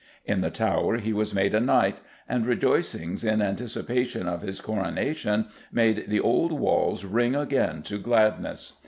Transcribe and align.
In 0.25 0.41
the 0.41 0.49
Tower 0.49 0.97
he 0.97 1.13
was 1.13 1.35
made 1.35 1.53
a 1.53 1.59
knight, 1.59 1.97
and 2.27 2.43
rejoicings 2.47 3.23
in 3.23 3.39
anticipation 3.39 4.27
of 4.27 4.41
his 4.41 4.59
coronation 4.59 5.45
made 5.71 6.05
the 6.09 6.19
old 6.19 6.51
walls 6.53 7.05
ring 7.05 7.35
again 7.35 7.83
to 7.83 7.99
gladness. 7.99 8.79